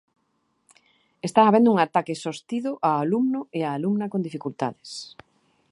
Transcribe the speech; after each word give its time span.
Está 1.27 1.41
habendo 1.45 1.69
un 1.73 1.79
ataque 1.85 2.13
sostido 2.25 2.71
ao 2.87 2.95
alumno 3.03 3.41
e 3.57 3.59
á 3.67 3.71
alumna 3.73 4.11
con 4.11 4.25
dificultades. 4.27 4.91